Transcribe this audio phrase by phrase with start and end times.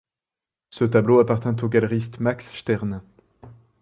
[0.71, 3.03] Ce tableau appartint au galeriste Max Stern.